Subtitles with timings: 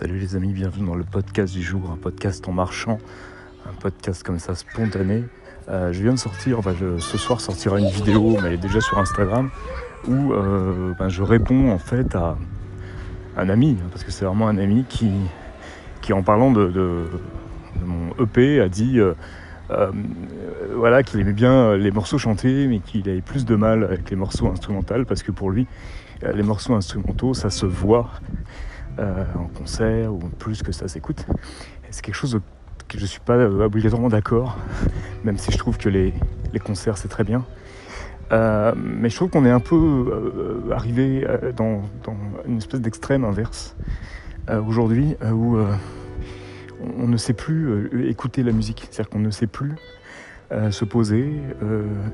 [0.00, 2.98] Salut les amis, bienvenue dans le podcast du jour, un podcast en marchant,
[3.68, 5.24] un podcast comme ça spontané.
[5.68, 8.80] Euh, je viens de sortir, enfin ce soir sortira une vidéo, mais elle est déjà
[8.80, 9.50] sur Instagram,
[10.06, 12.36] où euh, ben, je réponds en fait à
[13.36, 17.08] un ami, hein, parce que c'est vraiment un ami qui, en parlant de,
[17.84, 19.14] mon EP a dit euh,
[20.76, 24.16] voilà, qu'il aimait bien les morceaux chantés, mais qu'il avait plus de mal avec les
[24.16, 25.66] morceaux instrumentaux, parce que pour lui,
[26.22, 28.12] les morceaux instrumentaux, ça se voit
[28.98, 31.24] euh, en concert ou plus que ça s'écoute.
[31.90, 32.40] C'est quelque chose
[32.88, 34.58] que je ne suis pas obligatoirement d'accord,
[35.24, 36.12] même si je trouve que les,
[36.64, 37.44] concerts c'est très bien.
[38.32, 41.24] Euh, mais je trouve qu'on est un peu euh, arrivé
[41.56, 41.82] dans,
[42.46, 43.76] une espèce d'extrême inverse
[44.66, 45.58] aujourd'hui où
[46.98, 48.88] on ne sait plus écouter la musique.
[48.90, 49.74] C'est-à-dire qu'on ne sait plus
[50.70, 51.34] se poser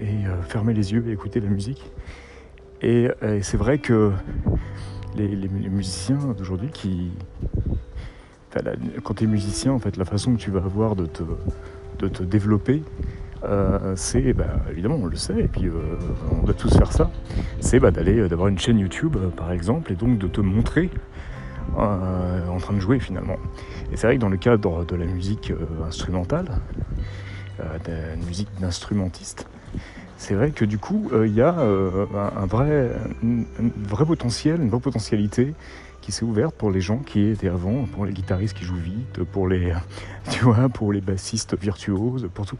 [0.00, 1.90] et fermer les yeux et écouter la musique.
[2.80, 3.10] et
[3.42, 4.12] c'est vrai que
[5.16, 7.10] les, musiciens d'aujourd'hui qui.
[9.02, 12.82] quand tu es musicien, en fait, la façon que tu vas avoir de te, développer,
[13.44, 15.72] euh, c'est bah, évidemment on le sait et puis euh,
[16.30, 17.10] on doit tous faire ça
[17.60, 20.90] c'est bah, d'aller d'avoir une chaîne YouTube par exemple et donc de te montrer
[21.78, 23.36] euh, en train de jouer finalement
[23.92, 25.54] et c'est vrai que dans le cadre de la musique
[25.86, 26.50] instrumentale
[27.58, 29.46] de la musique d'instrumentiste
[30.20, 32.04] c'est vrai que du coup, euh, il y a euh,
[32.36, 32.90] un, vrai,
[33.22, 35.54] vrai potentiel, une vraie potentialité
[36.02, 39.24] qui s'est ouverte pour les gens qui étaient avant, pour les guitaristes qui jouent vite,
[39.24, 39.72] pour les,
[40.30, 42.58] tu vois, pour les bassistes virtuoses, pour tout.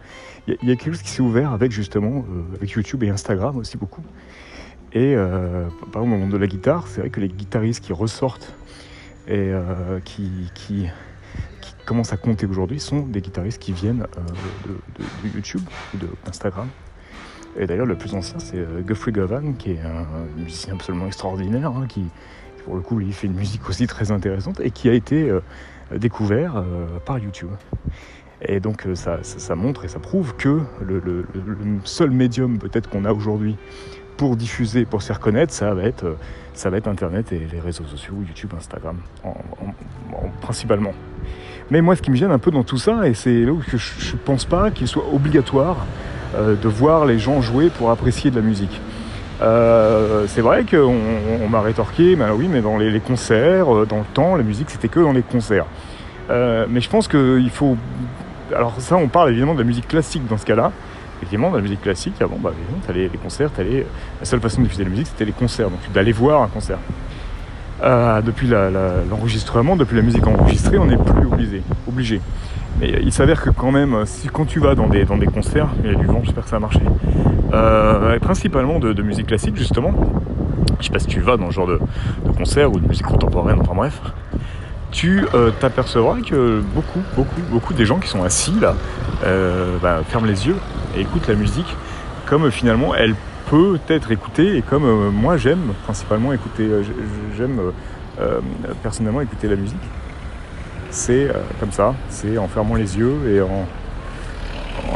[0.49, 2.25] Il y, a quelque chose qui s'est ouvert avec justement,
[2.63, 4.03] euh, YouTube et Instagram aussi beaucoup.
[4.95, 8.55] Et par exemple, au monde de la guitare, c'est vrai que les guitaristes qui ressortent
[9.29, 9.53] et
[10.05, 10.89] qui, qui,
[11.87, 14.07] commencent à compter aujourd'hui sont des guitaristes qui viennent
[14.67, 15.63] de, de, YouTube
[15.95, 16.69] ou d'Instagram.
[17.59, 21.73] Et d'ailleurs, le plus ancien, c'est euh, Guthrie Govan, qui est un musicien absolument extraordinaire,
[21.77, 22.05] hein, qui,
[22.65, 25.41] pour le coup, il fait une musique aussi très intéressante et qui a été euh,
[25.97, 27.51] découvert euh, par YouTube.
[28.43, 29.21] Et donc, ça,
[29.55, 31.27] montre et ça prouve que le,
[31.85, 33.57] seul médium peut-être qu'on a aujourd'hui
[34.17, 36.17] pour diffuser, pour se faire connaître, ça va être,
[36.87, 38.97] Internet et les réseaux sociaux, YouTube, Instagram,
[40.41, 40.95] principalement.
[41.71, 43.61] Mais moi, ce qui me gêne un peu dans tout ça, et c'est là où
[43.63, 45.87] je ne pense pas qu'il soit obligatoire
[46.37, 48.81] de voir les gens jouer pour apprécier de la musique.
[49.43, 50.95] Euh, c'est vrai qu'on
[51.43, 54.69] on, m'a rétorqué, mais oui, mais dans les, concerts, euh, dans le temps, la musique
[54.69, 55.67] c'était que dans les concerts.
[56.29, 57.77] mais je pense qu'il faut.
[58.55, 60.73] Alors, ça, on parle évidemment de la musique classique dans ce cas-là.
[61.19, 62.53] Effectivement, dans la musique classique, avant, bah,
[62.87, 63.87] t'allais les concerts, t'allais,
[64.19, 66.79] la seule façon de diffuser la musique c'était les concerts, donc d'aller voir un concert.
[67.83, 71.63] Depuis l'enregistrement, depuis la musique enregistrée, on n'est plus obligé.
[71.89, 72.21] obligé.
[72.81, 75.69] Mais il s'avère que quand même, si quand tu vas dans des, dans des concerts,
[75.85, 76.81] il y a du vent, j'espère que ça a marché,
[77.53, 79.93] euh, principalement de, musique classique justement,
[80.79, 81.81] je sais pas si tu vas dans ce genre de,
[82.37, 84.01] concert ou de musique contemporaine, enfin bref,
[84.93, 88.75] tu euh, t'apercevras que beaucoup, beaucoup, beaucoup des gens qui sont assis là
[89.25, 90.57] euh, bah, ferment les yeux
[90.97, 91.77] et écoutent la musique
[92.27, 93.15] comme finalement elle
[93.51, 96.69] peut être écoutée et comme moi j'aime principalement écouter,
[97.37, 97.61] j'aime
[98.83, 99.77] personnellement écouter la musique
[100.91, 103.67] c'est euh, comme ça, c'est en fermant les yeux et en,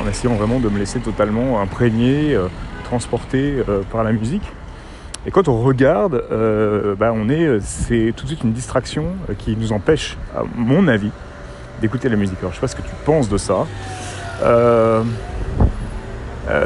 [0.08, 2.48] essayant vraiment de me laisser totalement imprégner, euh,
[2.84, 4.42] transporter euh, par la musique.
[5.26, 6.22] Et quand on regarde,
[6.98, 9.06] bah, on est, c'est tout de suite une distraction
[9.38, 11.10] qui nous empêche, à mon avis,
[11.80, 12.36] d'écouter la musique.
[12.40, 13.66] Alors je sais pas ce que tu penses de ça.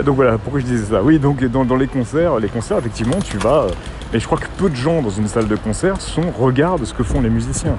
[0.05, 3.39] Donc voilà, pourquoi je disais ça Oui, donc dans, les concerts, les concerts, effectivement, tu
[3.39, 3.67] vas.
[4.13, 6.95] mais je crois que peu de gens dans une salle de concert sont regardent ce
[6.95, 7.77] que font les musiciens.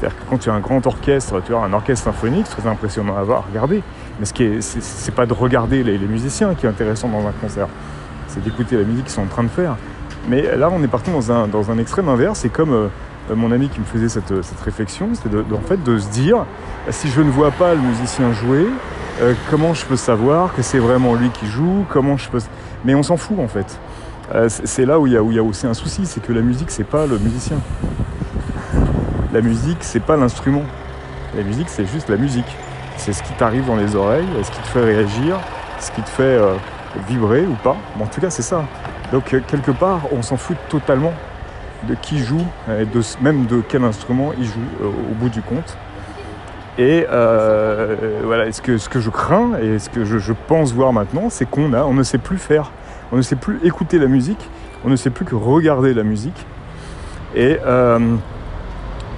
[0.00, 2.70] C'est-à-dire que quand tu as un grand orchestre, tu as un orchestre symphonique, c'est très
[2.70, 3.82] impressionnant à voir, regarder.
[4.18, 7.32] Mais ce qui est, c'est pas de regarder les, musiciens qui est intéressant dans un
[7.32, 7.68] concert,
[8.26, 9.76] c'est d'écouter la musique qu'ils sont en train de faire.
[10.28, 12.40] Mais là, on est parti dans un, dans un extrême inverse.
[12.40, 12.88] C'est comme euh,
[13.34, 14.32] mon ami qui me faisait cette,
[14.64, 16.46] réflexion, c'est de, en fait de se dire,
[16.88, 18.66] si je ne vois pas le musicien jouer,
[19.20, 21.84] euh, comment je peux savoir que c'est vraiment lui qui joue?
[21.90, 22.40] Comment je peux
[22.84, 23.78] Mais on s'en fout en fait.
[24.34, 26.70] Euh, c'est là où il y, y a aussi un souci, c'est que la musique,
[26.70, 27.58] c'est pas le musicien
[29.32, 30.62] la musique, c'est pas l'instrument.
[31.36, 32.56] La musique, c'est juste la musique.
[32.96, 35.38] C'est ce qui t'arrive dans les oreilles, ce qui te fait réagir,
[35.78, 36.54] ce qui te fait euh,
[37.08, 37.76] vibrer ou pas.
[37.98, 38.64] en tout cas, c'est ça.
[39.12, 41.12] Donc, quelque part, on s'en fout totalement
[41.88, 45.78] de qui joue, et de, même de quel instrument il joue au bout du compte.
[46.80, 47.04] Et
[48.24, 51.48] voilà, ce que, ce que je crains et ce que je, pense voir maintenant, c'est
[51.48, 52.72] qu'on a, on ne sait plus faire,
[53.12, 54.48] on ne sait plus écouter la musique,
[54.84, 56.46] on ne sait plus que regarder la musique.
[57.36, 57.58] Et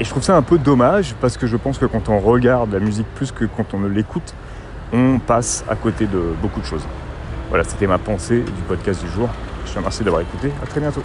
[0.00, 2.72] et je trouve ça un peu dommage parce que je pense que quand on regarde
[2.72, 4.34] la musique plus que quand on ne l'écoute,
[4.92, 6.84] on passe à côté de beaucoup de choses.
[7.50, 9.28] Voilà, c'était ma pensée du podcast du jour.
[9.64, 10.50] Je te remercie d'avoir écouté.
[10.62, 11.02] À très bientôt.